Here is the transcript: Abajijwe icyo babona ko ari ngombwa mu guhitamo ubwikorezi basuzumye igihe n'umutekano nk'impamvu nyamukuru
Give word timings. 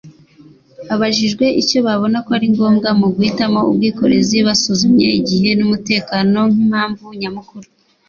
Abajijwe 0.93 1.45
icyo 1.61 1.77
babona 1.87 2.17
ko 2.25 2.29
ari 2.37 2.47
ngombwa 2.53 2.89
mu 2.99 3.07
guhitamo 3.13 3.59
ubwikorezi 3.69 4.37
basuzumye 4.47 5.07
igihe 5.19 5.49
n'umutekano 5.59 6.39
nk'impamvu 6.51 7.05
nyamukuru 7.21 7.67